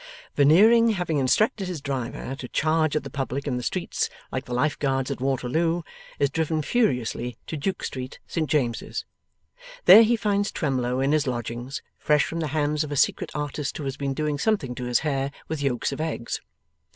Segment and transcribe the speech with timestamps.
[0.35, 4.53] Veneering having instructed his driver to charge at the Public in the streets, like the
[4.55, 5.83] Life Guards at Waterloo,
[6.17, 9.05] is driven furiously to Duke Street, Saint James's.
[9.85, 13.77] There, he finds Twemlow in his lodgings, fresh from the hands of a secret artist
[13.77, 16.41] who has been doing something to his hair with yolks of eggs.